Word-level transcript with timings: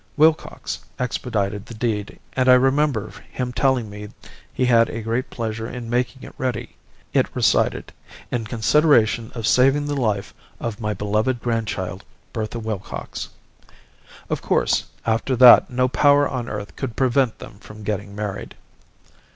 Willcox 0.17 0.79
expedited 0.97 1.67
the 1.67 1.75
deed, 1.75 2.19
and 2.33 2.49
I 2.49 2.55
remember 2.55 3.13
him 3.31 3.53
telling 3.53 3.87
me 3.87 4.07
he 4.51 4.65
had 4.65 4.89
a 4.89 5.03
great 5.03 5.29
pleasure 5.29 5.67
in 5.69 5.91
making 5.91 6.23
it 6.23 6.33
ready. 6.39 6.75
It 7.13 7.27
recited: 7.35 7.93
'In 8.31 8.45
consideration 8.45 9.31
of 9.35 9.45
saving 9.45 9.85
the 9.85 9.93
life 9.95 10.33
of 10.59 10.81
my 10.81 10.95
beloved 10.95 11.39
grandchild, 11.39 12.03
Bertha 12.33 12.57
Willcox.' 12.57 13.29
"Of 14.27 14.41
course, 14.41 14.85
after 15.05 15.35
that 15.35 15.69
no 15.69 15.87
power 15.87 16.27
on 16.27 16.49
earth 16.49 16.75
could 16.75 16.95
prevent 16.95 17.37
them 17.37 17.59
from 17.59 17.83
getting 17.83 18.15
married. 18.15 18.55